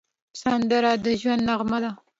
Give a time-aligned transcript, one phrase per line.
[0.41, 1.91] سندره د ژوند نغمه ده